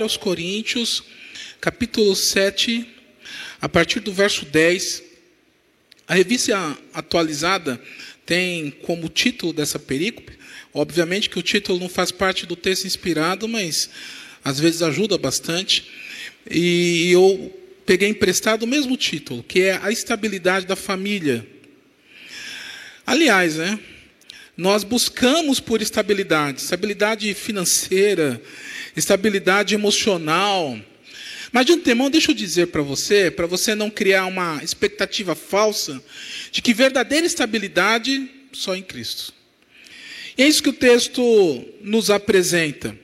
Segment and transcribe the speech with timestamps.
[0.00, 1.04] 1 aos Coríntios,
[1.60, 2.86] capítulo 7,
[3.60, 5.02] a partir do verso 10.
[6.08, 7.80] A revista atualizada
[8.24, 10.32] tem como título dessa perícope,
[10.72, 13.90] obviamente que o título não faz parte do texto inspirado, mas
[14.42, 15.90] às vezes ajuda bastante.
[16.50, 21.46] E eu peguei emprestado o mesmo título, que é a estabilidade da família.
[23.06, 23.78] Aliás, né?
[24.56, 28.40] Nós buscamos por estabilidade, estabilidade financeira,
[29.00, 30.78] estabilidade emocional.
[31.50, 36.00] Mas de antemão, deixa eu dizer para você, para você não criar uma expectativa falsa
[36.52, 39.34] de que verdadeira estabilidade só em Cristo.
[40.38, 42.96] E é isso que o texto nos apresenta.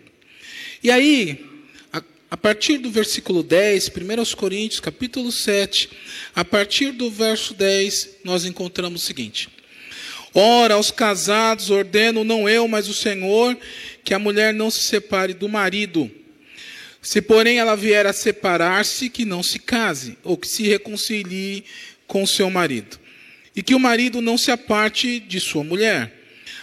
[0.82, 1.44] E aí,
[1.92, 5.90] a, a partir do versículo 10, 1 Coríntios, capítulo 7,
[6.34, 9.48] a partir do verso 10, nós encontramos o seguinte:
[10.32, 13.56] Ora, aos casados ordeno, não eu, mas o Senhor,
[14.06, 16.08] que a mulher não se separe do marido.
[17.02, 21.64] Se, porém, ela vier a separar-se, que não se case, ou que se reconcilie
[22.06, 23.00] com seu marido.
[23.54, 26.12] E que o marido não se aparte de sua mulher.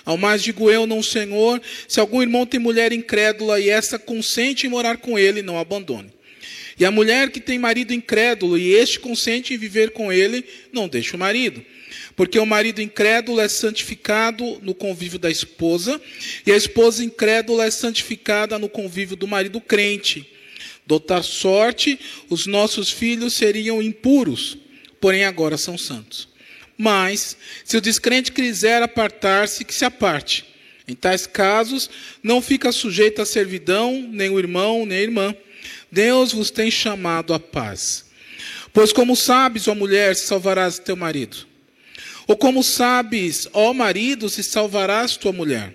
[0.05, 4.65] Ao mais digo eu, não Senhor, se algum irmão tem mulher incrédula e esta consente
[4.65, 6.13] em morar com ele, não abandone.
[6.79, 10.87] E a mulher que tem marido incrédulo e este consente em viver com ele, não
[10.87, 11.63] deixe o marido.
[12.15, 16.01] Porque o marido incrédulo é santificado no convívio da esposa,
[16.45, 20.29] e a esposa incrédula é santificada no convívio do marido crente.
[20.85, 21.99] Dotar sorte,
[22.29, 24.57] os nossos filhos seriam impuros,
[24.99, 26.27] porém agora são santos.
[26.77, 30.45] Mas, se o descrente quiser apartar-se, que se aparte.
[30.87, 31.89] Em tais casos,
[32.21, 35.35] não fica sujeito à servidão, nem o irmão, nem a irmã.
[35.91, 38.05] Deus vos tem chamado à paz.
[38.73, 41.47] Pois, como sabes, ó mulher, salvarás teu marido.
[42.27, 45.73] Ou como sabes, ó marido, se salvarás tua mulher?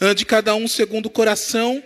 [0.00, 1.82] Ande cada um segundo o coração,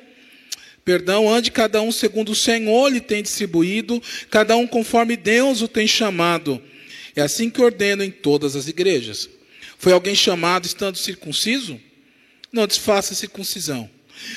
[0.85, 4.01] perdão, ande cada um segundo o Senhor lhe tem distribuído,
[4.31, 6.63] cada um conforme Deus o tem chamado.
[7.17, 9.29] É assim que ordeno em todas as igrejas.
[9.79, 11.81] Foi alguém chamado estando circunciso?
[12.53, 13.91] Não desfaça circuncisão.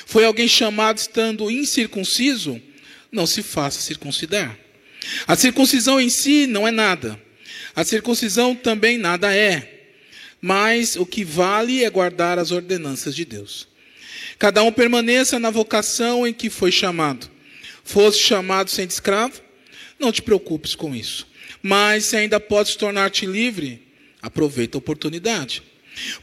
[0.08, 2.60] Foi alguém chamado estando incircunciso?
[3.12, 4.58] Não se faça circuncidar.
[5.28, 7.27] A circuncisão em si não é nada
[7.78, 9.92] a circuncisão também nada é,
[10.42, 13.68] mas o que vale é guardar as ordenanças de Deus.
[14.40, 17.30] Cada um permaneça na vocação em que foi chamado.
[17.84, 19.44] Fosse chamado sendo escravo,
[20.00, 21.28] não te preocupes com isso.
[21.62, 23.84] Mas se ainda podes tornar-te livre,
[24.24, 25.62] aproveita a oportunidade.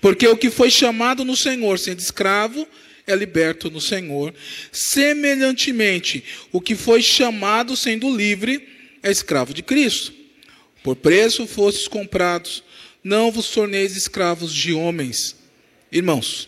[0.00, 2.66] Porque o que foi chamado no Senhor sendo escravo,
[3.06, 4.34] é liberto no Senhor.
[4.72, 8.68] Semelhantemente, o que foi chamado sendo livre,
[9.04, 10.23] é escravo de Cristo.
[10.84, 12.62] Por preço fostes comprados,
[13.02, 15.34] não vos torneis escravos de homens.
[15.90, 16.46] Irmãos,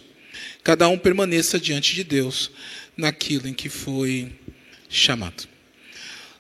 [0.63, 2.51] cada um permaneça diante de Deus
[2.95, 4.31] naquilo em que foi
[4.91, 5.49] chamado.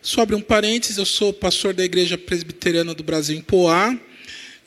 [0.02, 3.98] Sobre um parênteses, eu sou pastor da Igreja Presbiteriana do Brasil em Poá.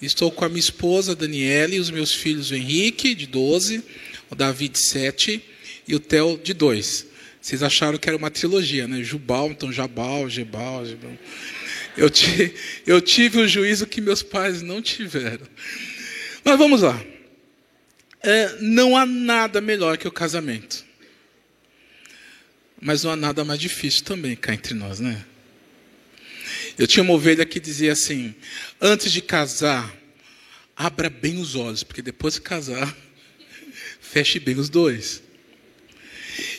[0.01, 3.83] Estou com a minha esposa Daniela e os meus filhos o Henrique, de 12,
[4.31, 5.39] o Davi, de 7
[5.87, 7.05] e o Theo, de 2.
[7.39, 9.03] Vocês acharam que era uma trilogia, né?
[9.03, 11.11] Jubal, então Jabal, Jebal, Jebal.
[11.99, 12.09] Eu,
[12.87, 15.45] eu tive o juízo que meus pais não tiveram.
[16.43, 16.99] Mas vamos lá.
[18.21, 20.85] É, não há nada melhor que o casamento.
[22.81, 25.25] Mas não há nada mais difícil também cá entre nós, né?
[26.77, 28.33] Eu tinha uma ovelha que dizia assim:
[28.79, 29.93] antes de casar,
[30.75, 32.95] abra bem os olhos, porque depois de casar,
[33.99, 35.21] feche bem os dois.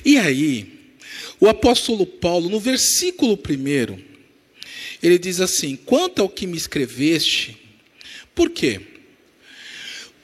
[0.04, 0.94] E aí,
[1.40, 4.09] o apóstolo Paulo, no versículo 1,
[5.03, 7.56] ele diz assim: quanto ao que me escreveste,
[8.34, 8.81] por quê?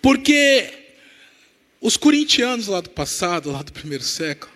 [0.00, 0.68] Porque
[1.80, 4.52] os corintianos lá do passado, lá do primeiro século,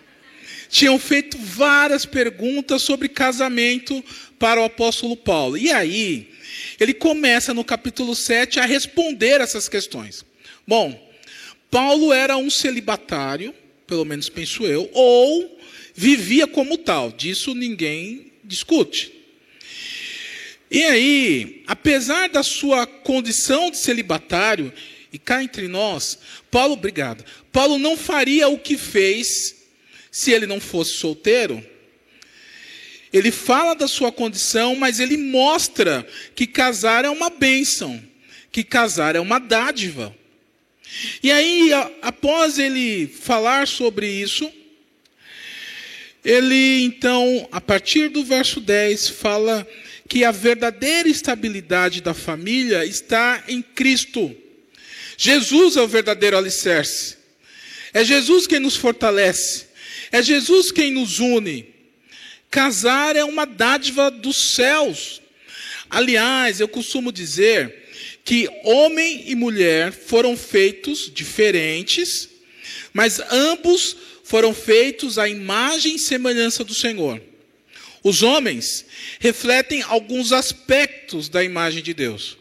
[0.69, 4.03] tinham feito várias perguntas sobre casamento
[4.39, 5.57] para o apóstolo Paulo.
[5.57, 6.31] E aí,
[6.79, 10.25] ele começa no capítulo 7 a responder essas questões.
[10.65, 11.11] Bom,
[11.69, 13.53] Paulo era um celibatário,
[13.85, 15.59] pelo menos penso eu, ou
[15.93, 19.20] vivia como tal, disso ninguém discute.
[20.71, 24.71] E aí, apesar da sua condição de celibatário,
[25.11, 26.17] e cá entre nós,
[26.49, 29.67] Paulo, obrigado, Paulo não faria o que fez
[30.09, 31.61] se ele não fosse solteiro.
[33.11, 38.01] Ele fala da sua condição, mas ele mostra que casar é uma bênção,
[38.49, 40.15] que casar é uma dádiva.
[41.21, 41.71] E aí,
[42.01, 44.49] após ele falar sobre isso,
[46.23, 49.67] ele então, a partir do verso 10, fala
[50.11, 54.35] que a verdadeira estabilidade da família está em Cristo.
[55.17, 57.15] Jesus é o verdadeiro alicerce.
[57.93, 59.67] É Jesus quem nos fortalece.
[60.11, 61.65] É Jesus quem nos une.
[62.49, 65.21] Casar é uma dádiva dos céus.
[65.89, 67.73] Aliás, eu costumo dizer
[68.25, 72.27] que homem e mulher foram feitos diferentes,
[72.91, 77.30] mas ambos foram feitos à imagem e semelhança do Senhor.
[78.03, 78.85] Os homens
[79.19, 82.37] refletem alguns aspectos da imagem de Deus.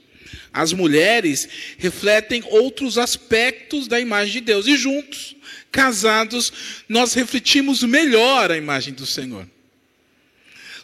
[0.53, 1.49] As mulheres
[1.79, 4.67] refletem outros aspectos da imagem de Deus.
[4.67, 5.37] E juntos,
[5.71, 6.53] casados,
[6.89, 9.49] nós refletimos melhor a imagem do Senhor.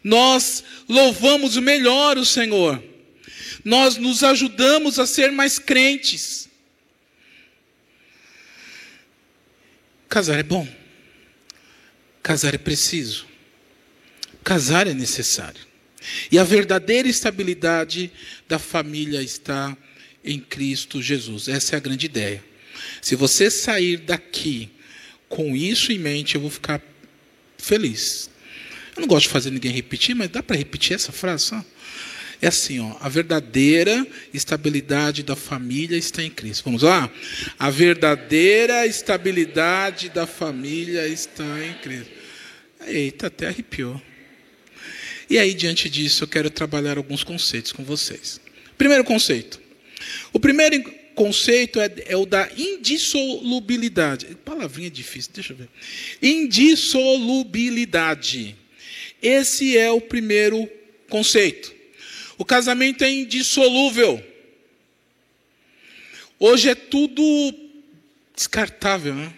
[0.05, 2.83] Nós louvamos melhor o Senhor.
[3.65, 6.49] Nós nos ajudamos a ser mais crentes.
[10.09, 10.69] Casar é bom.
[12.23, 13.27] Casar é preciso.
[14.47, 15.61] Casar é necessário.
[16.31, 18.13] E a verdadeira estabilidade
[18.47, 19.77] da família está
[20.25, 21.49] em Cristo Jesus.
[21.49, 22.45] Essa é a grande ideia.
[23.03, 24.71] Se você sair daqui
[25.29, 26.81] com isso em mente, eu vou ficar
[27.59, 28.31] feliz.
[28.95, 31.65] Eu não gosto de fazer ninguém repetir, mas dá para repetir essa frase só?
[32.41, 36.63] É assim, ó, a verdadeira estabilidade da família está em Cristo.
[36.67, 37.11] Vamos lá?
[37.59, 42.13] A verdadeira estabilidade da família está em Cristo.
[42.87, 44.01] Eita, até arrepiou.
[45.29, 48.41] E aí, diante disso, eu quero trabalhar alguns conceitos com vocês.
[48.79, 49.61] Primeiro conceito.
[50.33, 50.81] O primeiro
[51.15, 54.37] conceito é, é, o da indissolubilidade.
[54.45, 55.69] Palavrinha difícil, deixa eu ver.
[56.23, 58.55] Indissolubilidade.
[59.21, 60.71] Esse é o primeiro
[61.09, 61.75] conceito.
[62.39, 64.25] O casamento é indissolúvel.
[66.39, 67.23] Hoje é tudo
[68.35, 69.33] descartável, né?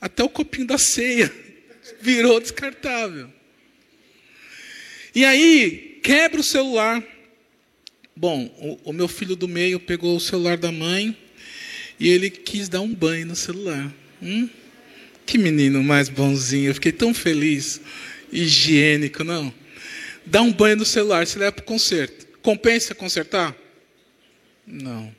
[0.00, 1.34] Até o copinho da ceia
[2.00, 3.41] virou descartável.
[5.14, 7.02] E aí, quebra o celular.
[8.16, 11.16] Bom, o, o, meu filho do meio pegou o celular da mãe
[11.98, 13.92] e ele quis dar um banho no celular.
[14.22, 14.48] Hum?
[15.26, 17.80] Que menino mais bonzinho, eu fiquei tão feliz.
[18.32, 19.52] Higiênico, não.
[20.24, 22.26] Dá um banho no celular, você leva para o conserto.
[22.40, 23.54] Compensa consertar?
[24.66, 25.14] Não.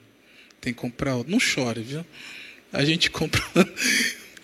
[0.60, 1.31] Tem que comprar outro.
[1.31, 2.06] Não chore, viu?
[2.72, 3.42] A gente compra.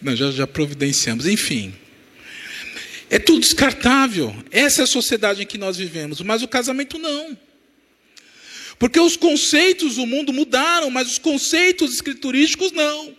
[0.01, 1.25] Não, já, já providenciamos.
[1.25, 1.73] Enfim.
[3.09, 4.35] É tudo descartável.
[4.51, 6.21] Essa é a sociedade em que nós vivemos.
[6.21, 7.37] Mas o casamento não.
[8.77, 13.17] Porque os conceitos do mundo mudaram, mas os conceitos escriturísticos não.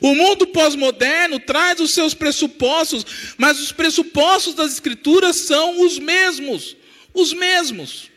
[0.00, 3.04] O mundo pós-moderno traz os seus pressupostos,
[3.36, 6.76] mas os pressupostos das escrituras são os mesmos.
[7.12, 8.10] Os mesmos.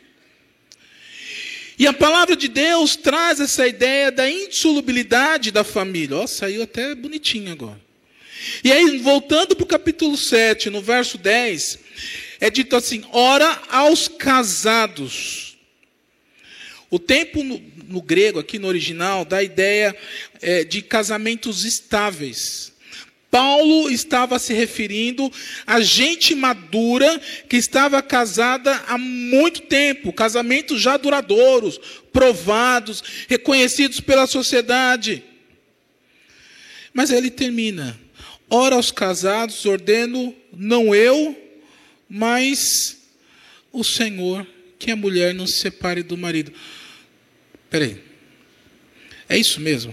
[1.78, 6.16] E a palavra de Deus traz essa ideia da insolubilidade da família.
[6.16, 7.83] Ó, saiu até bonitinho agora.
[8.62, 11.78] E aí, voltando para o capítulo 7, no verso 10,
[12.40, 15.56] é dito assim: ora aos casados.
[16.90, 19.96] O tempo no, no grego, aqui no original, dá a ideia
[20.40, 22.72] é, de casamentos estáveis.
[23.30, 25.28] Paulo estava se referindo
[25.66, 31.80] a gente madura que estava casada há muito tempo, casamentos já duradouros,
[32.12, 35.24] provados, reconhecidos pela sociedade.
[36.92, 37.98] Mas ele termina:
[38.56, 41.36] Ora aos casados, ordeno, não eu,
[42.08, 42.98] mas
[43.72, 44.46] o Senhor,
[44.78, 46.52] que a mulher não se separe do marido.
[47.68, 48.00] Peraí.
[49.28, 49.92] É isso mesmo?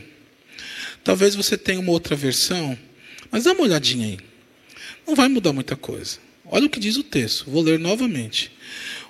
[1.03, 2.77] Talvez você tenha uma outra versão,
[3.31, 4.19] mas dá uma olhadinha aí.
[5.07, 6.19] Não vai mudar muita coisa.
[6.45, 7.49] Olha o que diz o texto.
[7.49, 8.51] Vou ler novamente.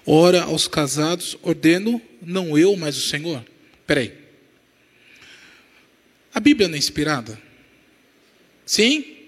[0.05, 3.43] Ora aos casados, ordeno, não eu, mas o Senhor.
[3.85, 4.13] Peraí.
[6.33, 7.37] A Bíblia não é inspirada?
[8.65, 9.20] Sim?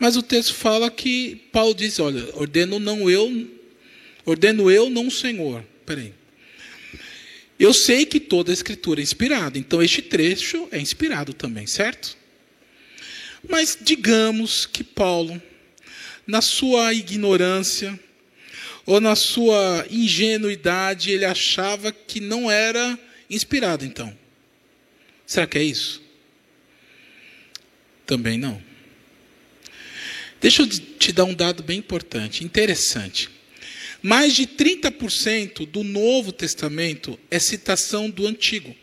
[0.00, 3.46] Mas o texto fala que Paulo diz: olha, ordeno não eu,
[4.24, 5.62] ordeno eu, não o Senhor.
[5.84, 6.14] Peraí.
[7.58, 12.16] Eu sei que toda a escritura é inspirada, então este trecho é inspirado também, certo?
[13.46, 15.40] Mas digamos que Paulo,
[16.26, 18.00] na sua ignorância,
[18.86, 24.16] ou na sua ingenuidade, ele achava que não era inspirado, então.
[25.26, 26.02] Será que é isso?
[28.06, 28.69] Também não.
[30.40, 33.28] Deixa eu te dar um dado bem importante, interessante.
[34.02, 38.74] Mais de 30% do Novo Testamento é citação do Antigo.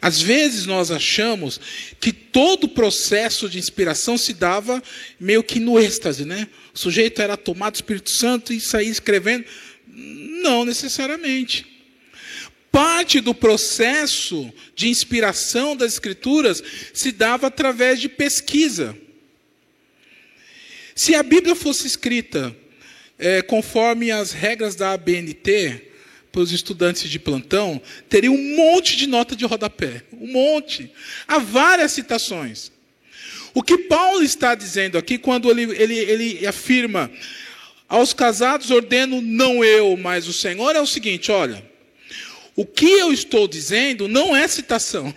[0.00, 1.60] Às vezes nós achamos
[2.00, 4.82] que todo o processo de inspiração se dava
[5.18, 6.48] meio que no êxtase, né?
[6.72, 9.44] O sujeito era tomado do Espírito Santo e saía escrevendo.
[9.86, 11.66] Não necessariamente.
[12.70, 18.96] Parte do processo de inspiração das Escrituras se dava através de pesquisa.
[20.98, 22.52] Se a Bíblia fosse escrita
[23.16, 25.80] é, conforme as regras da ABNT,
[26.32, 30.02] para os estudantes de plantão, teria um monte de nota de rodapé.
[30.12, 30.90] Um monte.
[31.28, 32.72] Há várias citações.
[33.54, 37.08] O que Paulo está dizendo aqui, quando ele, ele, ele afirma:
[37.88, 41.64] aos casados ordeno não eu, mas o Senhor, é o seguinte: olha,
[42.56, 45.14] o que eu estou dizendo não é citação.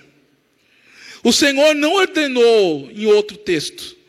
[1.24, 4.00] O Senhor não ordenou em outro texto.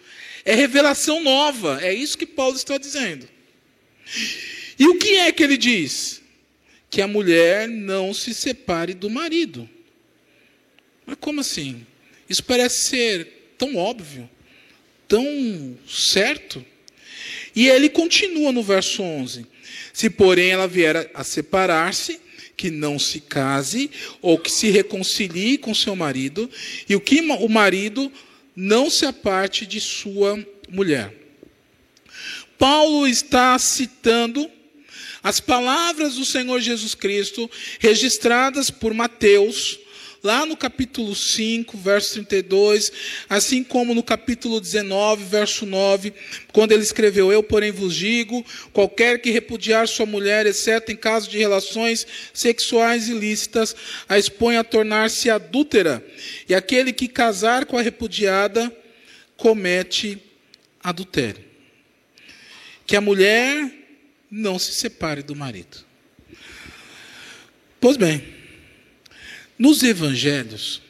[0.45, 1.81] É revelação nova.
[1.83, 3.29] É isso que Paulo está dizendo.
[4.79, 6.21] E o que é que ele diz?
[6.91, 9.69] Que a mulher não se separe do marido.
[11.07, 11.87] Mas como assim?
[12.29, 14.29] Isso parece ser tão óbvio,
[15.07, 16.65] tão certo.
[17.55, 19.47] E ele continua no verso 11:
[19.93, 22.21] Se, porém, ela vier a separar-se,
[22.57, 26.49] que não se case ou que se reconcilie com seu marido,
[26.89, 28.13] e o que o marido
[28.55, 31.15] não se aparte de sua mulher.
[32.59, 34.49] Paulo está citando
[35.23, 39.79] as palavras do Senhor Jesus Cristo registradas por Mateus
[40.23, 42.93] lá no capítulo 5, verso 32,
[43.29, 46.13] assim como no capítulo 19, verso 9,
[46.53, 51.29] quando ele escreveu: Eu, porém, vos digo: qualquer que repudiar sua mulher, exceto em caso
[51.29, 53.75] de relações sexuais ilícitas,
[54.09, 56.05] a expõe a tornar-se adúltera,
[56.49, 58.75] e aquele que casar com a repudiada
[59.37, 60.23] comete
[60.83, 61.45] adultério.
[62.87, 63.71] Que a mulher
[64.31, 65.79] não se separe do marido.
[67.81, 68.42] Pois bem,
[69.63, 70.83] nos evangelhos,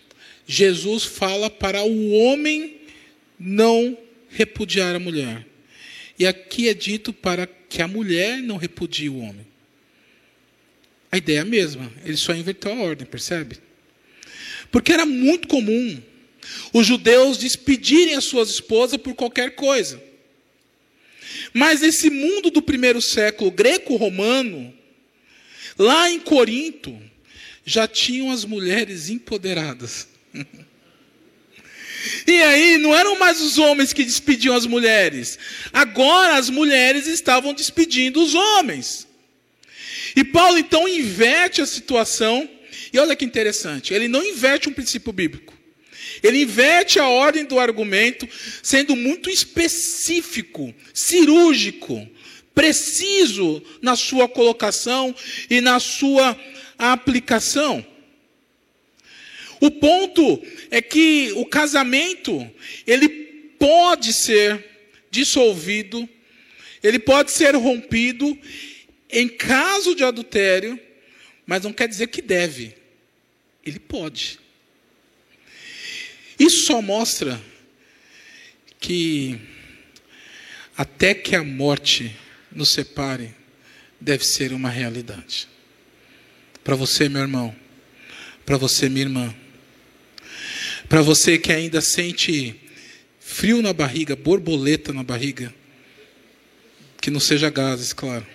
[0.47, 2.81] Jesus fala para o homem
[3.39, 3.99] não
[4.31, 5.47] repudiar a mulher.
[6.19, 9.47] E aqui é dito para que a mulher não repudie o homem.
[11.11, 13.59] A ideia é a mesma, ele só inverteu a ordem, percebe?
[14.71, 16.03] Porque era muito comum
[16.73, 20.03] os judeus despedirem as suas esposas por qualquer coisa.
[21.53, 24.73] Mas nesse mundo do primeiro século greco-romano,
[25.79, 27.12] lá em Corinto,
[27.65, 30.09] já tinham as mulheres empoderadas.
[32.27, 35.39] E aí, não eram mais os homens que despediam as mulheres.
[35.73, 39.07] Agora as mulheres estavam despedindo os homens.
[40.17, 42.49] E Paulo então inverte a situação.
[42.93, 45.55] E olha que interessante, ele não inverte um princípio bíblico.
[46.23, 48.29] Ele inverte a ordem do argumento,
[48.63, 52.07] sendo muito específico, cirúrgico,
[52.55, 55.15] preciso na sua colocação
[55.49, 56.39] e na sua
[56.83, 57.87] a aplicação.
[59.61, 62.51] O ponto é que o casamento,
[62.85, 63.09] ele
[63.57, 64.65] pode ser
[65.09, 66.09] dissolvido,
[66.83, 68.37] ele pode ser rompido
[69.09, 70.77] em caso de adultério,
[71.47, 72.75] mas não quer dizer que deve.
[73.65, 74.41] Ele pode.
[76.37, 77.41] Isso só mostra
[78.81, 79.39] que
[80.77, 82.17] até que a morte
[82.51, 83.33] nos separe,
[84.01, 85.47] deve ser uma realidade.
[86.65, 87.55] Para você, meu irmão.
[88.47, 89.35] Para você, minha irmã.
[90.89, 92.55] Para você que ainda sente
[93.19, 95.53] frio na barriga, borboleta na barriga.
[97.01, 98.27] Que não seja gases, claro.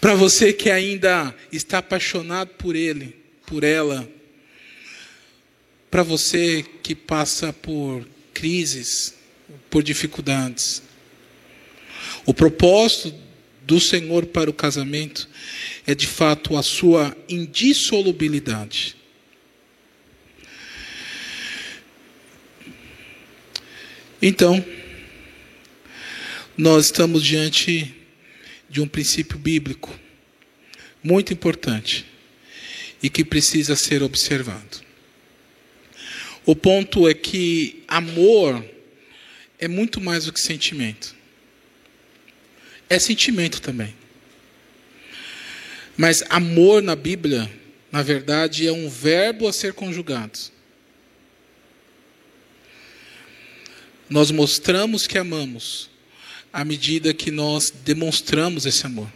[0.00, 3.16] Para você que ainda está apaixonado por ele,
[3.46, 4.08] por ela.
[5.90, 9.14] Para você que passa por crises,
[9.70, 10.82] por dificuldades.
[12.26, 13.23] O propósito
[13.66, 15.28] do Senhor para o casamento
[15.86, 18.96] é de fato a sua indissolubilidade.
[24.20, 24.64] Então,
[26.56, 27.94] nós estamos diante
[28.70, 29.98] de um princípio bíblico
[31.02, 32.06] muito importante
[33.02, 34.82] e que precisa ser observado.
[36.46, 38.64] O ponto é que amor
[39.58, 41.13] é muito mais do que sentimento
[42.88, 43.94] é sentimento também.
[45.96, 47.50] Mas amor na Bíblia,
[47.90, 50.38] na verdade, é um verbo a ser conjugado.
[54.08, 55.90] Nós mostramos que amamos
[56.52, 59.10] à medida que nós demonstramos esse amor.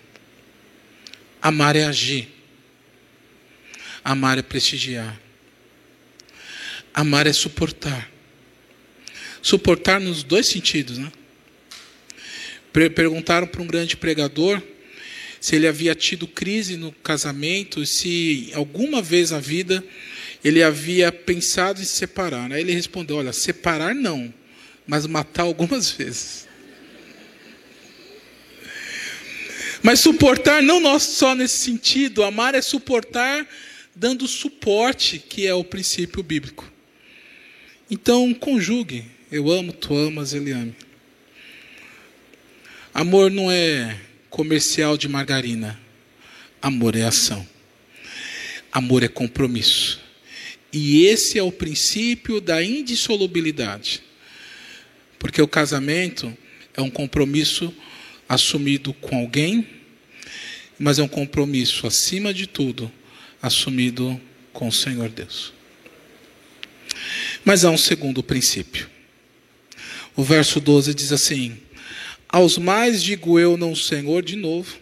[1.41, 2.29] Amar é agir.
[4.03, 5.21] Amar é prestigiar.
[6.95, 8.11] Amar é suportar.
[9.43, 11.13] Suportar nos dois sentidos, né?
[12.73, 14.63] Perguntaram para um grande pregador
[15.41, 19.85] se ele havia tido crise no casamento, se alguma vez na vida
[20.45, 22.51] ele havia pensado em se separar.
[22.53, 24.33] Aí ele respondeu: Olha, separar não,
[24.87, 26.47] mas matar algumas vezes.
[29.83, 33.47] Mas suportar não só nesse sentido, amar é suportar
[33.95, 36.71] dando suporte, que é o princípio bíblico.
[37.91, 39.05] Então, conjugue.
[39.31, 40.75] Eu amo, tu amas, ele ame.
[42.93, 43.99] Amor não é
[44.31, 45.79] comercial de margarina.
[46.61, 47.47] Amor é ação.
[48.73, 50.01] Amor é compromisso.
[50.73, 54.03] E esse é o princípio da indissolubilidade.
[55.19, 56.37] Porque o casamento
[56.75, 57.75] é um compromisso
[58.29, 59.67] assumido com alguém,
[60.79, 62.91] mas é um compromisso, acima de tudo,
[63.41, 64.21] assumido
[64.53, 65.53] com o Senhor Deus.
[67.45, 68.89] Mas há um segundo princípio.
[70.15, 71.59] O verso 12 diz assim:
[72.29, 74.77] Aos mais digo eu, não Senhor, de novo.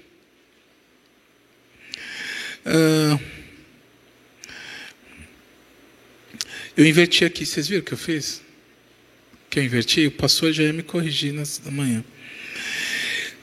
[2.67, 3.21] Uh,
[6.77, 8.43] eu inverti aqui, vocês viram o que eu fiz?
[9.49, 10.07] Que eu inverti?
[10.09, 12.05] O pastor já ia me corrigir nessa manhã.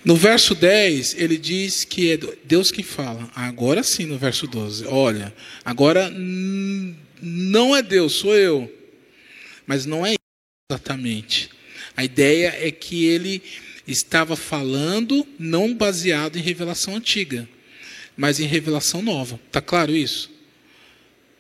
[0.04, 3.32] No verso 10, ele diz que é Deus que fala.
[3.34, 4.86] Agora sim, no verso 12.
[4.88, 5.34] Olha,
[5.64, 6.12] agora
[7.22, 8.70] não é Deus, sou eu.
[9.66, 10.16] Mas não é
[10.70, 11.50] exatamente.
[11.96, 13.42] A ideia é que ele
[13.88, 17.48] estava falando não baseado em revelação antiga,
[18.16, 19.40] mas em revelação nova.
[19.52, 20.32] Tá claro isso?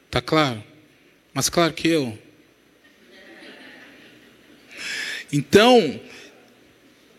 [0.09, 0.63] Tá claro?
[1.33, 2.17] Mas claro que eu.
[5.31, 5.99] Então,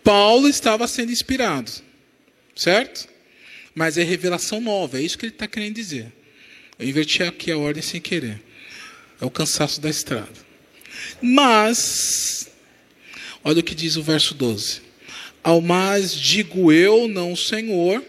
[0.04, 1.72] Paulo estava sendo inspirado,
[2.54, 3.08] certo?
[3.74, 6.12] Mas é revelação nova, é isso que ele está querendo dizer.
[6.78, 8.40] Eu inverti aqui a ordem sem querer.
[9.20, 10.32] É o cansaço da estrada.
[11.20, 12.48] Mas,
[13.42, 14.83] olha o que diz o verso 12:
[15.44, 18.02] Ao mais digo eu, não Senhor,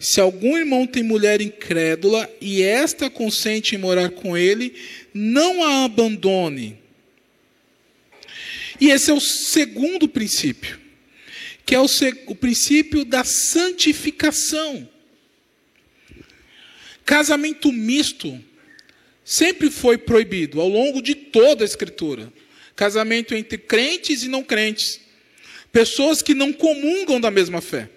[0.00, 4.74] se algum irmão tem mulher incrédula e esta consente em morar com ele,
[5.14, 6.76] não a abandone.
[8.80, 10.80] E esse é o segundo princípio,
[11.64, 11.86] que é o,
[12.26, 14.88] o princípio da santificação.
[17.04, 18.42] Casamento misto
[19.24, 22.32] sempre foi proibido ao longo de toda a Escritura.
[22.74, 25.03] Casamento entre crentes e não crentes.
[25.74, 27.90] Pessoas que não comungam da mesma fé.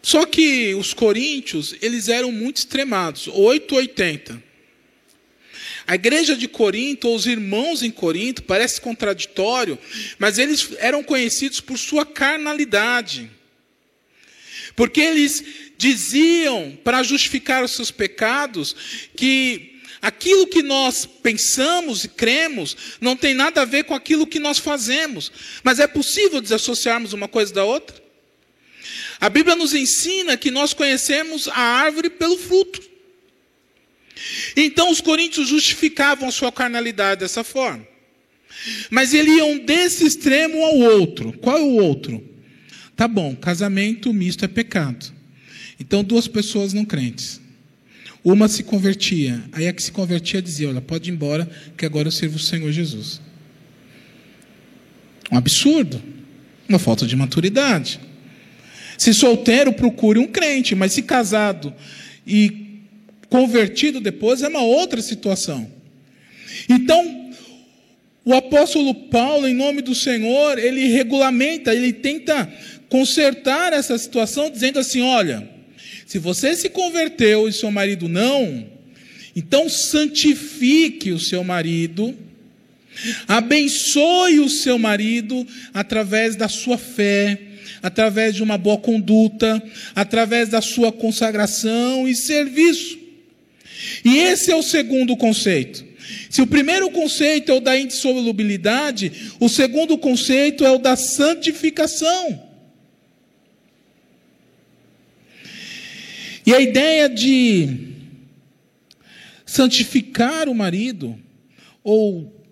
[0.00, 4.42] Só que os coríntios, eles eram muito extremados, 880.
[5.86, 9.78] A igreja de Corinto, ou os irmãos em Corinto, parece contraditório,
[10.18, 13.30] mas eles eram conhecidos por sua carnalidade.
[14.74, 15.44] Porque eles
[15.76, 18.74] diziam, para justificar os seus pecados,
[19.14, 19.69] que
[20.00, 24.58] aquilo que nós pensamos e cremos não tem nada a ver com aquilo que nós
[24.58, 25.30] fazemos.
[25.62, 28.00] Mas é possível desassociarmos uma coisa da outra?
[29.20, 32.80] A Bíblia nos ensina que nós conhecemos a árvore pelo fruto.
[34.56, 37.86] Então os coríntios justificavam sua carnalidade dessa forma.
[38.90, 41.32] Mas eles iam desse extremo ao outro.
[41.34, 42.26] Qual é o outro?
[42.96, 45.14] Tá bom, casamento misto é pecado.
[45.78, 47.40] Então duas pessoas não crentes.
[48.22, 52.08] Uma se convertia, aí a que se convertia dizia: Olha, pode ir embora, que agora
[52.08, 53.20] eu sirvo o Senhor Jesus.
[55.32, 56.02] Um absurdo,
[56.68, 58.00] uma falta de maturidade.
[58.98, 61.72] Se solteiro, procure um crente, mas se casado
[62.26, 62.82] e
[63.30, 65.70] convertido depois é uma outra situação.
[66.68, 67.32] Então,
[68.24, 72.52] o apóstolo Paulo, em nome do Senhor, ele regulamenta, ele tenta
[72.90, 75.48] consertar essa situação, dizendo assim: olha,
[76.10, 78.66] se você se converteu e seu marido não,
[79.36, 82.16] então santifique o seu marido,
[83.28, 87.40] abençoe o seu marido através da sua fé,
[87.80, 89.62] através de uma boa conduta,
[89.94, 92.98] através da sua consagração e serviço.
[94.04, 95.84] E esse é o segundo conceito.
[96.28, 102.49] Se o primeiro conceito é o da indissolubilidade, o segundo conceito é o da santificação.
[106.50, 107.68] E a ideia de
[109.46, 111.16] santificar o marido,
[111.84, 112.44] ou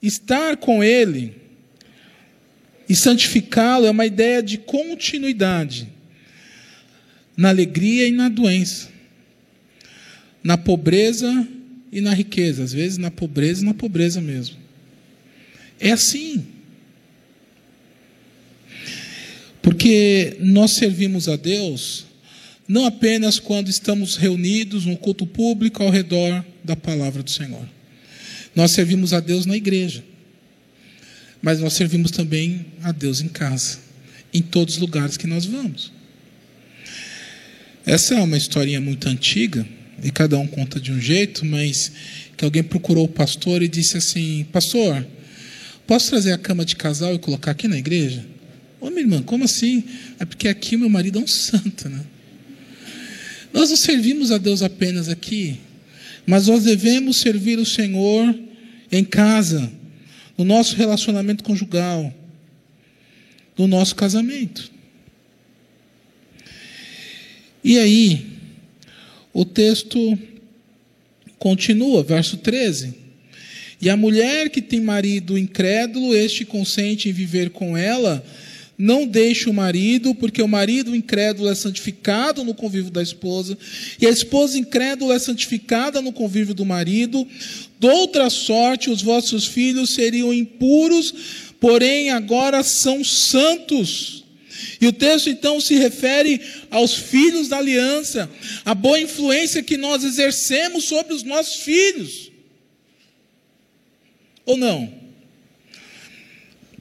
[0.00, 1.34] estar com ele,
[2.88, 5.86] e santificá-lo é uma ideia de continuidade
[7.36, 8.88] na alegria e na doença,
[10.42, 11.46] na pobreza
[11.92, 14.56] e na riqueza, às vezes na pobreza e na pobreza mesmo.
[15.78, 16.46] É assim.
[19.60, 22.08] Porque nós servimos a Deus
[22.70, 27.68] não apenas quando estamos reunidos no culto público ao redor da palavra do Senhor.
[28.54, 30.04] Nós servimos a Deus na igreja
[31.42, 33.78] mas nós servimos também a Deus em casa,
[34.32, 35.92] em todos os lugares que nós vamos.
[37.86, 39.66] Essa é uma historinha muito antiga,
[40.02, 41.92] e cada um conta de um jeito, mas
[42.36, 45.06] que alguém procurou o pastor e disse assim: Pastor,
[45.86, 48.24] posso trazer a cama de casal e colocar aqui na igreja?
[48.80, 49.84] Ô minha irmã, como assim?
[50.18, 52.00] É porque aqui meu marido é um santo, né?
[53.52, 55.58] Nós não servimos a Deus apenas aqui,
[56.26, 58.38] mas nós devemos servir o Senhor
[58.90, 59.70] em casa,
[60.36, 62.12] no nosso relacionamento conjugal,
[63.56, 64.70] no nosso casamento.
[67.62, 68.30] E aí,
[69.32, 70.18] O texto
[71.38, 72.94] continua, verso 13.
[73.80, 78.24] E a mulher que tem marido incrédulo, este consente em viver com ela,
[78.80, 83.56] não deixe o marido, porque o marido incrédulo é santificado no convívio da esposa,
[84.00, 87.28] e a esposa incrédula é santificada no convívio do marido.
[87.78, 91.12] De outra sorte, os vossos filhos seriam impuros,
[91.60, 94.24] porém agora são santos.
[94.80, 96.40] E o texto então se refere
[96.70, 98.30] aos filhos da aliança,
[98.64, 102.32] a boa influência que nós exercemos sobre os nossos filhos.
[104.46, 104.90] Ou não?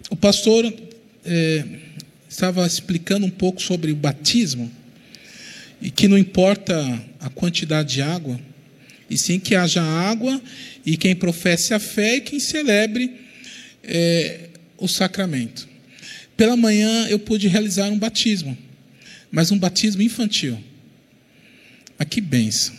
[0.09, 0.73] O pastor
[1.25, 1.88] é,
[2.39, 4.71] estava explicando um pouco sobre o batismo,
[5.81, 6.73] e que não importa
[7.19, 8.39] a quantidade de água,
[9.09, 10.41] e sim que haja água,
[10.85, 13.13] e quem professe a fé e quem celebre
[13.83, 15.67] é, o sacramento.
[16.37, 18.57] Pela manhã eu pude realizar um batismo,
[19.29, 20.57] mas um batismo infantil.
[21.97, 22.73] Ah, que benção.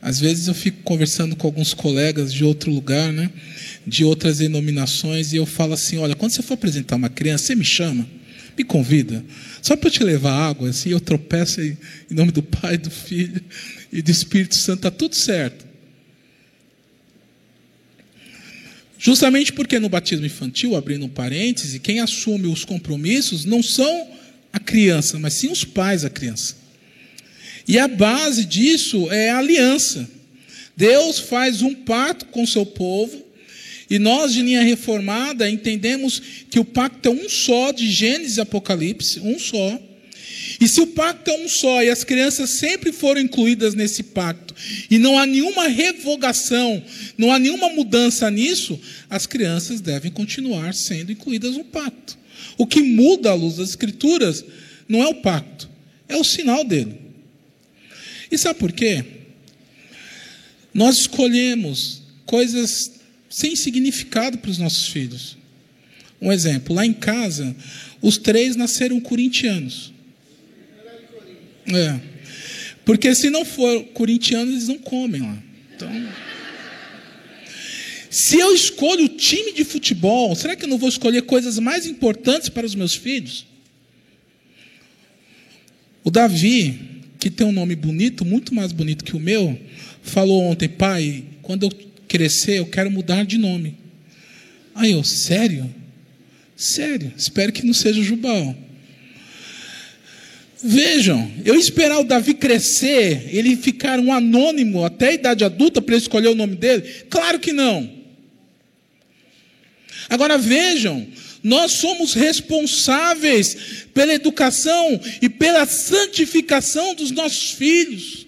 [0.00, 3.32] Às vezes eu fico conversando com alguns colegas de outro lugar, né,
[3.84, 7.54] de outras denominações, e eu falo assim: olha, quando você for apresentar uma criança, você
[7.56, 8.06] me chama,
[8.56, 9.24] me convida,
[9.60, 11.76] só para eu te levar água, assim eu tropeço em,
[12.10, 13.42] nome do Pai, do Filho
[13.92, 15.66] e do Espírito Santo, está tudo certo.
[18.98, 24.08] Justamente porque no batismo infantil, abrindo um parêntese, quem assume os compromissos não são
[24.52, 26.56] a criança, mas sim os pais da criança.
[27.68, 30.08] E a base disso é a aliança.
[30.76, 33.25] Deus faz um pacto com o seu povo,
[33.88, 36.20] e nós, de linha reformada, entendemos
[36.50, 39.80] que o pacto é um só, de Gênesis e Apocalipse, um só.
[40.60, 44.54] E se o pacto é um só e as crianças sempre foram incluídas nesse pacto,
[44.90, 46.82] e não há nenhuma revogação,
[47.16, 52.18] não há nenhuma mudança nisso, as crianças devem continuar sendo incluídas no pacto.
[52.58, 54.44] O que muda à luz das Escrituras
[54.88, 55.68] não é o pacto,
[56.08, 57.00] é o sinal dele.
[58.30, 59.04] E sabe por quê?
[60.74, 62.95] Nós escolhemos coisas
[63.28, 65.36] sem significado para os nossos filhos.
[66.20, 67.54] Um exemplo, lá em casa,
[68.00, 69.92] os três nasceram corintianos.
[71.66, 72.00] É.
[72.84, 75.42] Porque se não for corintiano, eles não comem lá.
[75.74, 75.90] Então.
[78.08, 81.84] Se eu escolho o time de futebol, será que eu não vou escolher coisas mais
[81.84, 83.46] importantes para os meus filhos?
[86.02, 89.58] O Davi, que tem um nome bonito, muito mais bonito que o meu,
[90.00, 93.76] falou ontem, pai, quando eu crescer, eu quero mudar de nome.
[94.74, 95.72] Aí eu, sério?
[96.56, 97.12] Sério?
[97.16, 98.56] Espero que não seja Jubal.
[100.62, 105.96] Vejam, eu esperar o Davi crescer, ele ficar um anônimo até a idade adulta para
[105.96, 106.82] escolher o nome dele?
[107.10, 107.90] Claro que não.
[110.08, 111.06] Agora vejam,
[111.42, 118.26] nós somos responsáveis pela educação e pela santificação dos nossos filhos,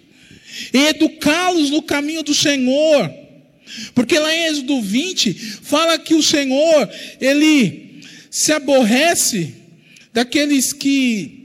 [0.72, 3.12] e educá-los no caminho do Senhor.
[3.94, 6.88] Porque lá em Êxodo 20 fala que o Senhor,
[7.20, 8.00] ele
[8.30, 9.54] se aborrece
[10.12, 11.38] daqueles que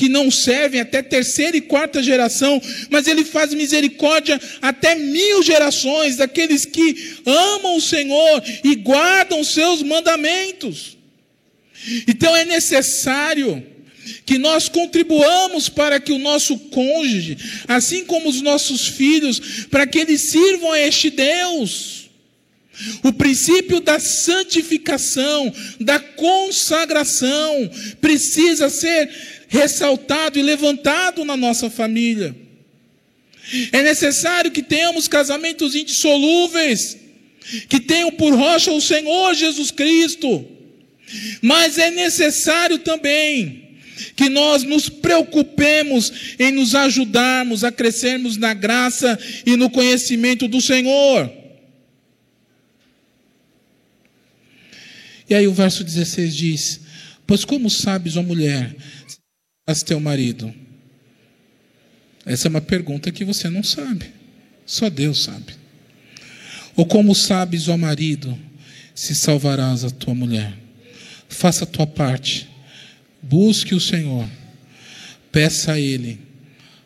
[0.00, 6.16] que não servem até terceira e quarta geração, mas ele faz misericórdia até mil gerações,
[6.16, 10.96] daqueles que amam o Senhor e guardam seus mandamentos.
[12.08, 13.62] Então é necessário
[14.24, 19.98] que nós contribuamos para que o nosso cônjuge, assim como os nossos filhos, para que
[19.98, 22.10] eles sirvam a este Deus.
[23.02, 29.10] O princípio da santificação, da consagração, precisa ser
[29.48, 32.34] ressaltado e levantado na nossa família.
[33.72, 36.96] É necessário que tenhamos casamentos indissolúveis,
[37.68, 40.46] que tenham por rocha o Senhor Jesus Cristo.
[41.42, 43.59] Mas é necessário também
[44.16, 50.60] que nós nos preocupemos em nos ajudarmos a crescermos na graça e no conhecimento do
[50.60, 51.30] Senhor.
[55.28, 56.80] E aí o verso 16 diz:
[57.26, 58.76] Pois como sabes, ó mulher,
[59.64, 60.52] a teu marido?
[62.26, 64.06] Essa é uma pergunta que você não sabe.
[64.66, 65.54] Só Deus sabe.
[66.76, 68.36] Ou como sabes, ó marido,
[68.94, 70.52] se salvarás a tua mulher?
[71.28, 72.49] Faça a tua parte.
[73.22, 74.28] Busque o Senhor.
[75.30, 76.18] Peça a Ele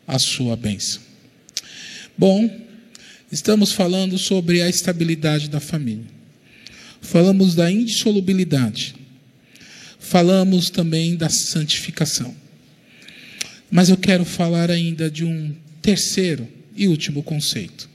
[0.07, 1.01] a sua bênção.
[2.17, 2.49] Bom,
[3.31, 6.05] estamos falando sobre a estabilidade da família.
[7.01, 8.95] Falamos da indissolubilidade.
[9.99, 12.35] Falamos também da santificação.
[13.69, 17.89] Mas eu quero falar ainda de um terceiro e último conceito.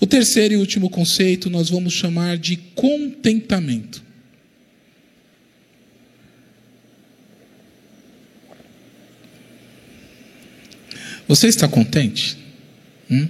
[0.00, 4.02] O terceiro e último conceito nós vamos chamar de contentamento.
[11.30, 12.36] Você está contente?
[13.08, 13.28] Hum?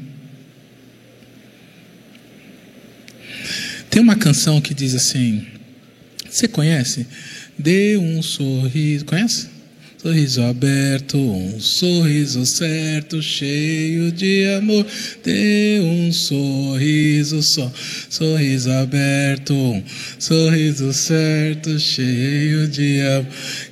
[3.90, 5.46] Tem uma canção que diz assim:
[6.26, 7.06] Você conhece?
[7.58, 9.04] Dê um sorriso.
[9.04, 9.50] Conhece?
[10.02, 14.86] Sorriso aberto, um sorriso certo, cheio de amor.
[15.22, 17.70] Dê um sorriso só,
[18.08, 19.82] sorriso aberto, um
[20.18, 23.26] sorriso certo, cheio de amor.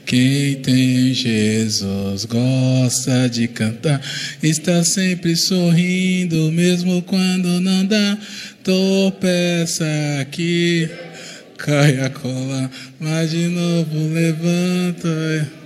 [0.04, 3.98] Quem tem Jesus gosta de cantar,
[4.42, 8.18] está sempre sorrindo, mesmo quando não dá.
[8.62, 9.86] Tropeça
[10.20, 10.90] aqui,
[11.56, 15.57] cai a cola, mas de novo levanta.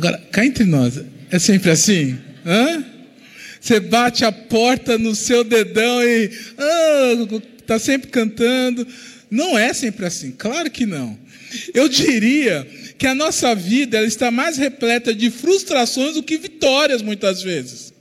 [0.00, 0.98] Agora, cá entre nós,
[1.30, 2.18] é sempre assim?
[2.46, 2.82] Hã?
[3.60, 6.30] Você bate a porta no seu dedão e
[7.58, 8.86] está ah, sempre cantando.
[9.30, 11.18] Não é sempre assim, claro que não.
[11.74, 17.02] Eu diria que a nossa vida ela está mais repleta de frustrações do que vitórias,
[17.02, 17.92] muitas vezes.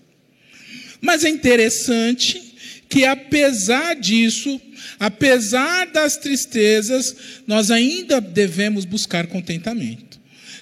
[1.01, 2.41] Mas é interessante
[2.87, 4.61] que, apesar disso,
[4.97, 7.13] apesar das tristezas,
[7.45, 10.08] nós ainda devemos buscar contentamento.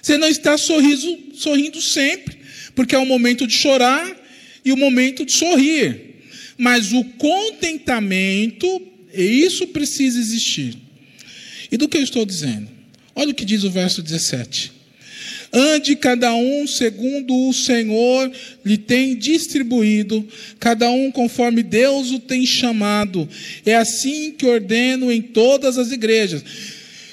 [0.08, 2.38] Você não está sorriso, sorrindo sempre,
[2.74, 4.10] porque é o momento de chorar
[4.64, 6.14] e o momento de sorrir.
[6.56, 8.66] Mas o contentamento,
[9.12, 10.78] isso precisa existir.
[11.70, 12.70] E do que eu estou dizendo?
[13.14, 14.72] Olha o que diz o verso 17.
[15.52, 18.32] Ande cada um segundo o Senhor
[18.64, 20.26] lhe tem distribuído,
[20.58, 23.28] cada um conforme Deus o tem chamado.
[23.62, 26.42] É assim que ordeno em todas as igrejas.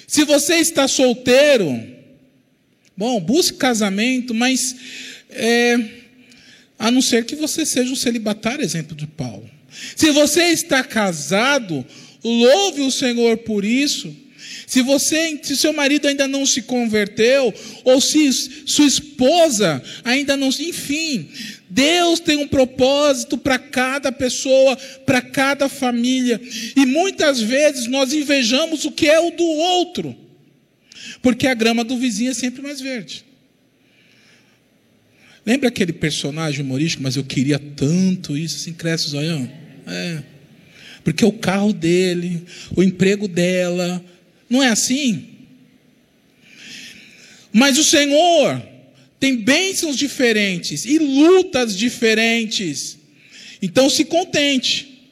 [0.08, 1.94] Se você está solteiro,
[2.98, 4.76] Bom, busque casamento, mas
[5.30, 5.78] é,
[6.80, 9.50] a não ser que você seja um celibatário, exemplo de Paulo.
[9.96, 11.86] Se você está casado,
[12.24, 14.16] louve o Senhor por isso.
[14.66, 17.54] Se você, se seu marido ainda não se converteu,
[17.84, 18.32] ou se
[18.66, 21.30] sua esposa ainda não, enfim,
[21.70, 26.42] Deus tem um propósito para cada pessoa, para cada família,
[26.76, 30.25] e muitas vezes nós invejamos o que é o do outro.
[31.26, 33.26] Porque a grama do vizinho é sempre mais verde.
[35.44, 39.52] Lembra aquele personagem humorístico, mas eu queria tanto isso, assim, cresce o zoião?
[39.88, 40.22] É.
[41.04, 42.44] Porque o carro dele,
[42.76, 44.06] o emprego dela,
[44.48, 45.30] não é assim?
[47.52, 48.62] Mas o Senhor
[49.20, 53.00] tem bênçãos diferentes e lutas diferentes.
[53.64, 55.10] Então se contente.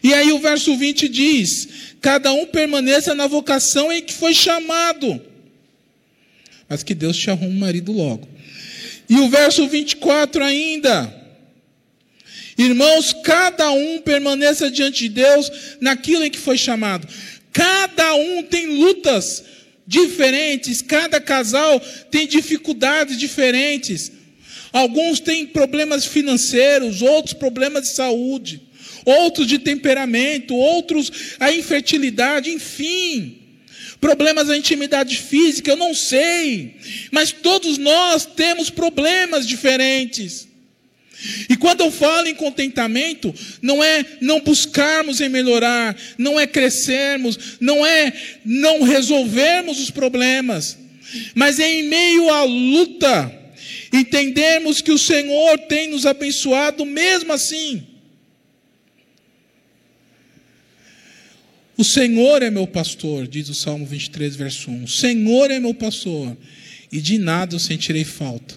[0.00, 1.68] E aí o verso 20 diz:
[2.00, 5.28] cada um permaneça na vocação em que foi chamado
[6.70, 8.28] mas que Deus te arrume um marido logo.
[9.08, 11.12] E o verso 24 ainda.
[12.56, 17.08] Irmãos, cada um permaneça diante de Deus naquilo em que foi chamado.
[17.52, 19.42] Cada um tem lutas
[19.84, 24.12] diferentes, cada casal tem dificuldades diferentes.
[24.72, 28.62] Alguns têm problemas financeiros, outros problemas de saúde,
[29.04, 33.39] outros de temperamento, outros a infertilidade, enfim
[34.00, 36.76] problemas da intimidade física, eu não sei.
[37.10, 40.48] Mas todos nós temos problemas diferentes.
[41.48, 47.58] E quando eu falo em contentamento, não é não buscarmos em melhorar, não é crescermos,
[47.60, 48.12] não é
[48.44, 50.78] não resolvermos os problemas,
[51.34, 53.38] mas é em meio à luta,
[53.92, 57.86] entendermos que o Senhor tem nos abençoado mesmo assim.
[61.80, 64.84] O Senhor é meu pastor, diz o Salmo 23, verso 1.
[64.84, 66.36] O Senhor é meu pastor,
[66.92, 68.54] e de nada eu sentirei falta.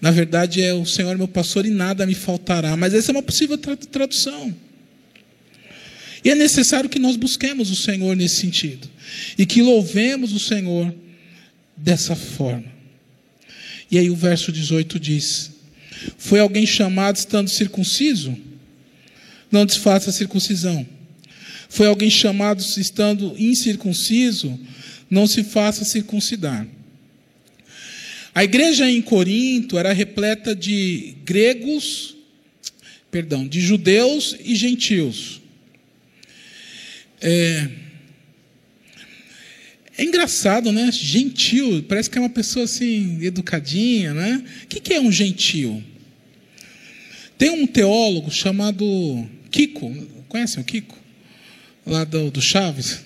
[0.00, 2.76] Na verdade, é o Senhor é meu pastor e nada me faltará.
[2.76, 4.54] Mas essa é uma possível tradução.
[6.24, 8.88] E é necessário que nós busquemos o Senhor nesse sentido.
[9.36, 10.94] E que louvemos o Senhor
[11.76, 12.72] dessa forma.
[13.90, 15.50] E aí o verso 18 diz:
[16.18, 18.38] Foi alguém chamado estando circunciso?
[19.50, 20.86] Não desfaça a circuncisão.
[21.68, 24.58] Foi alguém chamado estando incircunciso,
[25.10, 26.66] não se faça circuncidar.
[28.34, 32.16] A igreja em Corinto era repleta de gregos,
[33.10, 35.40] perdão, de judeus e gentios.
[37.20, 37.68] É,
[39.96, 40.90] é engraçado, né?
[40.92, 44.44] Gentil, parece que é uma pessoa assim, educadinha, né?
[44.62, 45.82] O que é um gentil?
[47.36, 49.92] Tem um teólogo chamado Kiko,
[50.28, 50.96] conhecem o Kiko?
[51.88, 53.00] Lá do, do Chaves,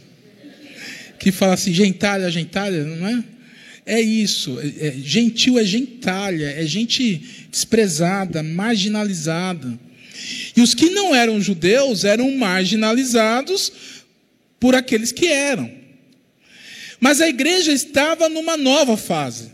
[1.18, 3.24] que fala assim, gentalha, gentalha, não é?
[3.84, 9.78] É isso, é, é, gentil é gentalha, é gente desprezada, marginalizada.
[10.56, 13.72] E os que não eram judeus eram marginalizados
[14.60, 15.70] por aqueles que eram.
[17.00, 19.50] Mas a igreja estava numa nova fase.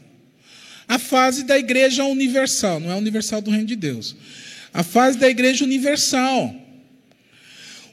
[0.86, 4.16] a fase da igreja universal, não é universal do reino de Deus.
[4.72, 6.54] A fase da igreja universal.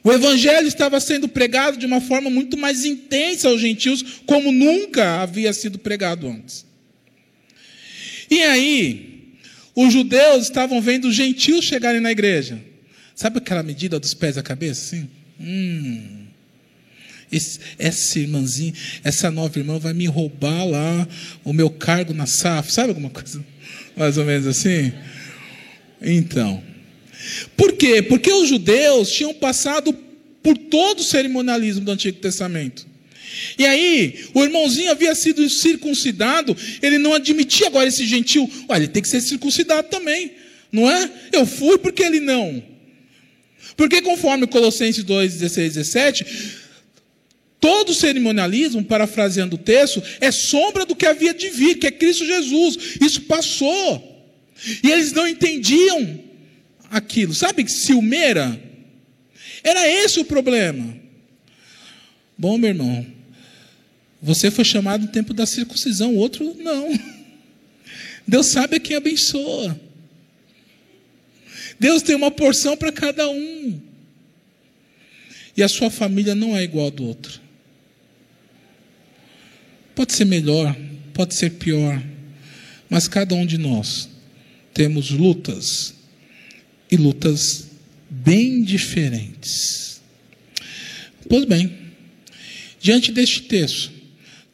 [0.06, 5.20] O evangelho estava sendo pregado de uma forma muito mais intensa aos gentios, como nunca
[5.20, 6.64] havia sido pregado antes.
[8.30, 9.34] E aí,
[9.74, 12.62] os judeus estavam vendo os gentios chegarem na igreja.
[13.16, 14.94] Sabe aquela medida dos pés à cabeça?
[14.94, 15.10] Assim?
[15.40, 16.26] Hum.
[17.32, 21.08] Esse, essa irmãzinha, essa nova irmã vai me roubar lá
[21.42, 22.72] o meu cargo na SAF.
[22.72, 23.44] Sabe alguma coisa
[23.96, 24.92] mais ou menos assim?
[26.00, 26.75] Então.
[27.56, 28.02] Por quê?
[28.02, 29.92] Porque os judeus tinham passado
[30.42, 32.86] por todo o cerimonialismo do Antigo Testamento.
[33.58, 38.88] E aí, o irmãozinho havia sido circuncidado, ele não admitia agora esse gentil, olha, ele
[38.88, 40.32] tem que ser circuncidado também,
[40.70, 41.10] não é?
[41.32, 42.62] Eu fui porque ele não.
[43.76, 46.26] Porque conforme Colossenses 2, 16, 17,
[47.60, 52.24] todo cerimonialismo, parafraseando o texto, é sombra do que havia de vir, que é Cristo
[52.24, 52.96] Jesus.
[53.00, 54.14] Isso passou.
[54.82, 56.25] E eles não entendiam
[56.90, 57.34] aquilo.
[57.34, 58.60] Sabe ciumeira?
[59.62, 60.96] Era esse o problema.
[62.38, 63.06] Bom, meu irmão,
[64.22, 66.88] você foi chamado no tempo da circuncisão, o outro não.
[68.26, 69.78] Deus sabe a quem abençoa.
[71.78, 73.80] Deus tem uma porção para cada um.
[75.56, 77.40] E a sua família não é igual do outro.
[79.94, 80.76] Pode ser melhor,
[81.14, 82.02] pode ser pior,
[82.90, 84.10] mas cada um de nós
[84.74, 85.95] temos lutas
[86.90, 87.68] e lutas
[88.08, 90.00] bem diferentes.
[91.28, 91.76] Pois bem,
[92.80, 93.90] diante deste texto,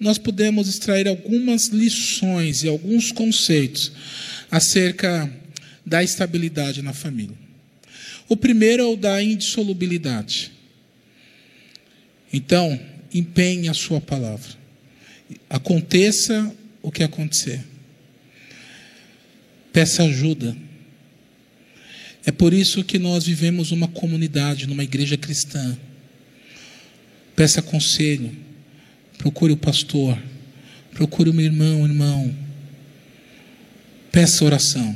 [0.01, 3.93] nós podemos extrair algumas lições e alguns conceitos
[4.51, 5.33] acerca
[5.85, 7.37] da estabilidade na família.
[8.29, 10.51] O primeiro é o da indissolubilidade.
[12.33, 12.81] Então,
[13.13, 14.51] empenhe a sua palavra.
[15.49, 17.63] Aconteça o que acontecer.
[19.73, 20.57] Peça ajuda.
[22.25, 25.77] É por isso que nós vivemos uma comunidade, numa igreja cristã.
[27.35, 28.31] Peça conselho.
[29.19, 30.19] Procure o pastor.
[30.93, 32.35] Procure o meu irmão, irmão.
[34.11, 34.95] Peça oração.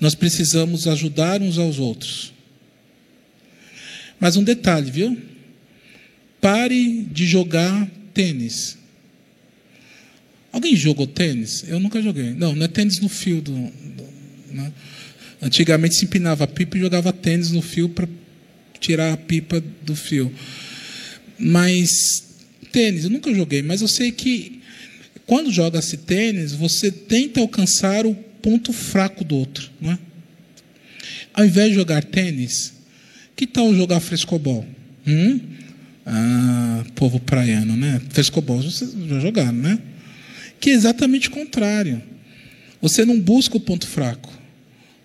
[0.00, 2.32] Nós precisamos ajudar uns aos outros.
[4.18, 5.16] Mas um detalhe, viu?
[6.40, 8.78] Pare de jogar tênis.
[10.52, 11.64] Alguém jogou tênis?
[11.68, 12.30] Eu nunca joguei.
[12.32, 13.52] Não, não é tênis no fio do.
[13.52, 14.04] do
[14.50, 14.72] né?
[15.40, 18.08] Antigamente se empinava a pipa e jogava tênis no fio para
[18.80, 20.32] tirar a pipa do fio.
[21.38, 22.24] Mas
[22.72, 24.60] tênis, eu nunca joguei, mas eu sei que
[25.26, 29.98] quando joga-se tênis, você tenta alcançar o ponto fraco do outro, não é?
[31.34, 32.72] Ao invés de jogar tênis,
[33.36, 34.66] que tal jogar frescobol?
[35.06, 35.40] Hum?
[36.04, 38.00] Ah, povo praiano, né?
[38.08, 39.78] Frescobol vocês já jogaram, né?
[40.58, 42.02] Que é exatamente o contrário.
[42.80, 44.32] Você não busca o ponto fraco,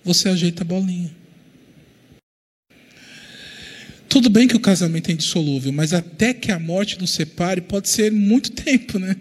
[0.03, 1.11] você ajeita a bolinha.
[4.09, 7.89] Tudo bem que o casamento é indissolúvel, mas até que a morte nos separe pode
[7.89, 9.15] ser muito tempo, né?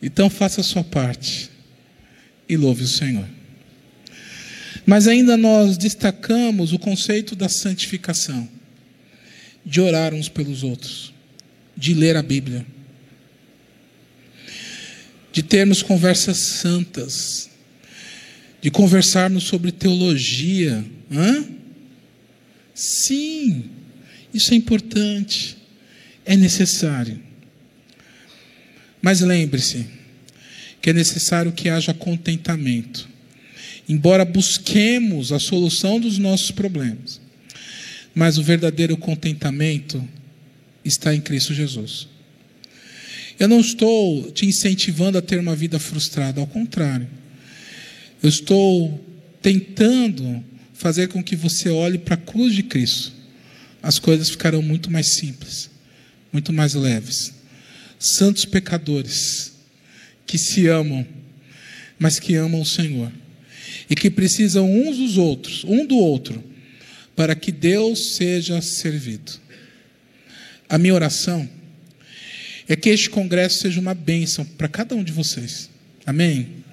[0.00, 1.50] Então faça a sua parte
[2.48, 3.26] e louve o Senhor.
[4.86, 8.48] Mas ainda nós destacamos o conceito da santificação,
[9.64, 11.12] de orar uns pelos outros,
[11.76, 12.64] de ler a Bíblia,
[15.32, 17.50] de termos conversas santas,
[18.60, 20.84] de conversarmos sobre teologia.
[21.10, 21.44] Hã?
[22.74, 23.70] Sim,
[24.32, 25.56] isso é importante,
[26.24, 27.18] é necessário.
[29.00, 29.86] Mas lembre-se,
[30.80, 33.08] que é necessário que haja contentamento.
[33.88, 37.20] Embora busquemos a solução dos nossos problemas,
[38.14, 40.06] mas o verdadeiro contentamento
[40.84, 42.08] está em Cristo Jesus.
[43.38, 47.08] Eu não estou te incentivando a ter uma vida frustrada, ao contrário.
[48.26, 49.00] Eu estou
[49.40, 53.12] tentando fazer com que você olhe para a cruz de Cristo.
[53.80, 55.70] As coisas ficarão muito mais simples,
[56.32, 57.32] muito mais leves.
[58.00, 59.52] Santos pecadores,
[60.26, 61.06] que se amam,
[62.00, 63.12] mas que amam o Senhor.
[63.88, 66.42] E que precisam uns dos outros, um do outro,
[67.14, 69.34] para que Deus seja servido.
[70.68, 71.48] A minha oração
[72.66, 75.70] é que este congresso seja uma bênção para cada um de vocês.
[76.04, 76.65] Amém?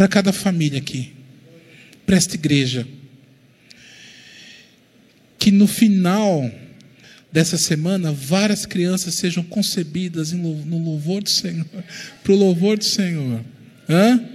[0.00, 1.12] Para cada família aqui.
[2.06, 2.88] Para esta igreja.
[5.38, 6.50] Que no final
[7.30, 11.66] dessa semana, várias crianças sejam concebidas no louvor do Senhor,
[12.24, 13.44] para o louvor do Senhor.
[13.86, 14.26] Hã?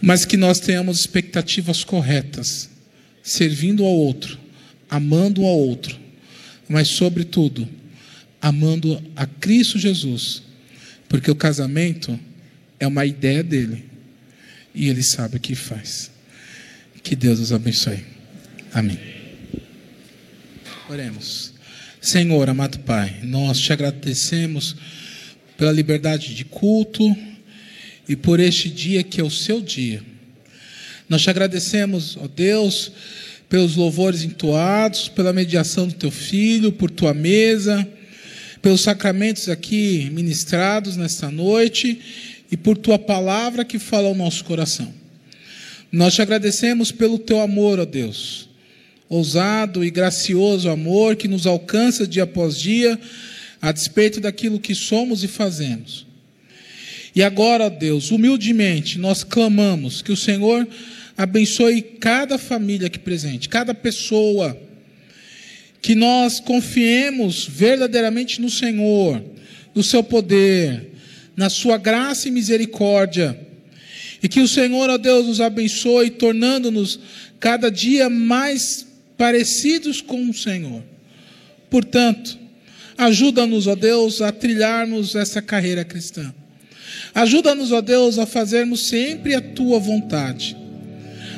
[0.00, 2.70] Mas que nós tenhamos expectativas corretas,
[3.24, 4.38] servindo ao outro,
[4.88, 5.98] amando ao outro,
[6.68, 7.68] mas, sobretudo,
[8.40, 10.44] amando a Cristo Jesus,
[11.08, 12.18] porque o casamento
[12.78, 13.84] é uma ideia dele
[14.74, 16.10] e ele sabe o que faz.
[17.02, 18.04] Que Deus os abençoe.
[18.72, 18.98] Amém.
[20.88, 21.52] Oremos.
[22.00, 24.76] Senhor, amado Pai, nós te agradecemos
[25.56, 27.16] pela liberdade de culto
[28.08, 30.02] e por este dia que é o seu dia.
[31.08, 32.92] Nós te agradecemos, ó Deus,
[33.48, 37.86] pelos louvores entoados, pela mediação do teu filho, por tua mesa,
[38.64, 42.00] pelos sacramentos aqui ministrados nesta noite
[42.50, 44.90] e por tua palavra que fala ao nosso coração.
[45.92, 48.48] Nós te agradecemos pelo teu amor, ó Deus,
[49.06, 52.98] ousado e gracioso amor que nos alcança dia após dia,
[53.60, 56.06] a despeito daquilo que somos e fazemos.
[57.14, 60.66] E agora, ó Deus, humildemente, nós clamamos que o Senhor
[61.18, 64.58] abençoe cada família aqui presente, cada pessoa,
[65.84, 69.22] que nós confiemos verdadeiramente no Senhor,
[69.74, 70.92] no seu poder,
[71.36, 73.38] na sua graça e misericórdia,
[74.22, 76.98] e que o Senhor, ó Deus, nos abençoe, tornando-nos
[77.38, 78.86] cada dia mais
[79.18, 80.82] parecidos com o Senhor.
[81.68, 82.38] Portanto,
[82.96, 86.34] ajuda-nos, ó Deus, a trilharmos essa carreira cristã.
[87.14, 90.56] Ajuda-nos, ó Deus, a fazermos sempre a tua vontade.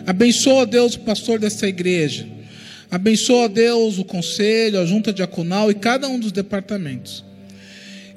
[0.07, 2.36] Abençoa, Deus, o pastor desta igreja.
[2.91, 7.25] Abençoa, Deus, o conselho, a junta diaconal e cada um dos departamentos.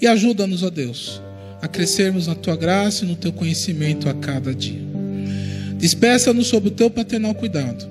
[0.01, 1.21] E ajuda-nos, ó Deus,
[1.61, 4.81] a crescermos na tua graça e no teu conhecimento a cada dia.
[5.77, 7.87] Despeça-nos sob o teu paternal cuidado.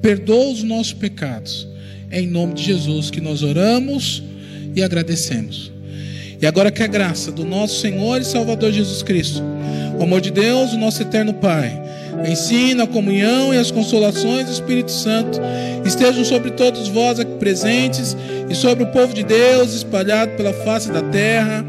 [0.00, 1.66] Perdoa os nossos pecados.
[2.10, 4.22] É em nome de Jesus que nós oramos
[4.76, 5.72] e agradecemos.
[6.40, 9.42] E agora que a graça do nosso Senhor e Salvador Jesus Cristo,
[9.98, 11.70] o amor de Deus, o nosso eterno Pai,
[12.12, 15.40] o ensino, a comunhão e as consolações do Espírito Santo
[15.84, 18.16] estejam sobre todos vós aqui presentes
[18.48, 21.64] e sobre o povo de Deus espalhado pela face da terra,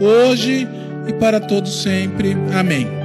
[0.00, 0.66] hoje
[1.06, 2.36] e para todos sempre.
[2.52, 3.03] Amém.